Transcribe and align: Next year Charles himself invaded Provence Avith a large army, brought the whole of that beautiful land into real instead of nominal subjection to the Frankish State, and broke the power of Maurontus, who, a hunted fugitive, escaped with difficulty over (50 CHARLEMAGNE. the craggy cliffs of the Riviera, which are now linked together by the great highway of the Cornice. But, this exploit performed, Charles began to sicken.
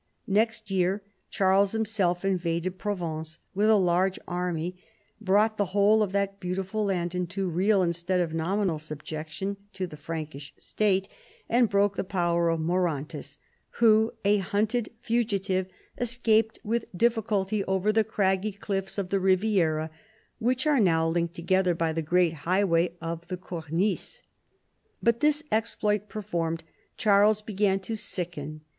Next 0.25 0.71
year 0.71 1.03
Charles 1.29 1.73
himself 1.73 2.25
invaded 2.25 2.79
Provence 2.79 3.37
Avith 3.55 3.69
a 3.69 3.75
large 3.75 4.17
army, 4.27 4.75
brought 5.21 5.57
the 5.57 5.65
whole 5.77 6.01
of 6.01 6.11
that 6.11 6.39
beautiful 6.39 6.83
land 6.85 7.13
into 7.13 7.47
real 7.47 7.83
instead 7.83 8.19
of 8.19 8.33
nominal 8.33 8.79
subjection 8.79 9.57
to 9.73 9.85
the 9.85 9.95
Frankish 9.97 10.55
State, 10.57 11.07
and 11.47 11.69
broke 11.69 11.97
the 11.97 12.03
power 12.03 12.49
of 12.49 12.59
Maurontus, 12.59 13.37
who, 13.73 14.11
a 14.25 14.39
hunted 14.39 14.89
fugitive, 15.03 15.67
escaped 15.99 16.57
with 16.63 16.85
difficulty 16.97 17.63
over 17.65 17.89
(50 17.89 17.93
CHARLEMAGNE. 17.93 17.93
the 17.93 18.03
craggy 18.11 18.51
cliffs 18.53 18.97
of 18.97 19.09
the 19.09 19.19
Riviera, 19.19 19.91
which 20.39 20.65
are 20.65 20.79
now 20.79 21.07
linked 21.07 21.35
together 21.35 21.75
by 21.75 21.93
the 21.93 22.01
great 22.01 22.33
highway 22.33 22.91
of 23.01 23.27
the 23.27 23.37
Cornice. 23.37 24.23
But, 25.03 25.19
this 25.19 25.43
exploit 25.51 26.09
performed, 26.09 26.63
Charles 26.97 27.43
began 27.43 27.79
to 27.81 27.95
sicken. 27.95 28.61